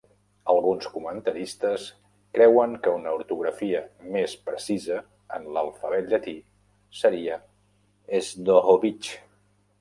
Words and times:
Alguns 0.51 0.85
comentaristes 0.91 1.83
creuen 2.37 2.73
que 2.87 2.93
una 3.01 3.13
ortografia 3.17 3.81
més 4.15 4.33
precisa 4.47 4.97
en 5.37 5.45
l'alfabet 5.59 6.09
llatí 6.15 6.35
seria 7.03 7.39
"Sdohobich". 8.31 9.13